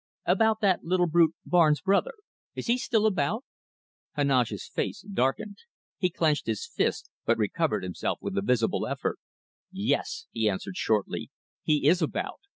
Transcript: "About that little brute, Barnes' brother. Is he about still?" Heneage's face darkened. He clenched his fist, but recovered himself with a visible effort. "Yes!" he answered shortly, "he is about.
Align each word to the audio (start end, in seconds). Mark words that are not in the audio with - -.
"About 0.25 0.61
that 0.61 0.83
little 0.83 1.05
brute, 1.05 1.35
Barnes' 1.45 1.79
brother. 1.81 2.13
Is 2.55 2.65
he 2.65 2.81
about 3.05 3.43
still?" 3.43 3.43
Heneage's 4.15 4.67
face 4.67 5.01
darkened. 5.01 5.57
He 5.99 6.09
clenched 6.09 6.47
his 6.47 6.65
fist, 6.65 7.11
but 7.23 7.37
recovered 7.37 7.83
himself 7.83 8.17
with 8.19 8.35
a 8.35 8.41
visible 8.41 8.87
effort. 8.87 9.19
"Yes!" 9.71 10.25
he 10.31 10.49
answered 10.49 10.75
shortly, 10.77 11.29
"he 11.61 11.87
is 11.87 12.01
about. 12.01 12.39